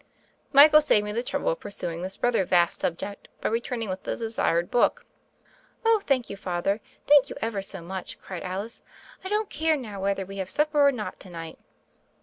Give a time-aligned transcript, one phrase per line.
[0.51, 4.15] Michael saved me the trouble of pursuing this rather vast subject by returning with the
[4.15, 5.05] desired book.
[5.85, 6.35] "Oh, thank you.
[6.35, 8.81] Father, thank you ever so much!" cried Alice.
[9.23, 11.59] "I don't care now whether we have supper or not to night."